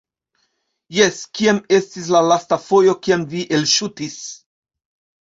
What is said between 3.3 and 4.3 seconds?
vi elŝutis?